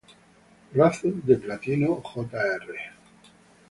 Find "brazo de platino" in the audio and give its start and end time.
0.73-2.01